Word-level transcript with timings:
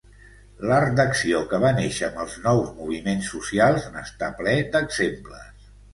L'art 0.69 0.93
d'acció, 0.99 1.41
que 1.51 1.59
va 1.65 1.69
néixer 1.81 2.07
amb 2.09 2.23
els 2.23 2.37
nous 2.45 2.71
moviments 2.79 3.29
socials, 3.35 3.87
n'està 3.99 4.31
ple 4.41 4.55
d'exemples. 4.79 5.71